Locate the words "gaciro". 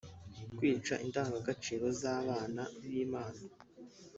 1.47-1.85